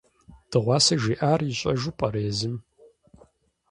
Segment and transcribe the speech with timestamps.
[0.49, 2.55] Дыгъуасэ жиӀар ищӀэжу пӀэрэ езым?